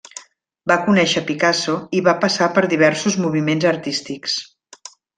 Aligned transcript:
Va 0.71 0.77
conèixer 0.85 1.23
Picasso 1.27 1.75
i 1.99 2.01
va 2.09 2.17
passar 2.25 2.49
per 2.57 2.65
diversos 2.75 3.21
moviments 3.27 3.71
artístics. 3.77 4.43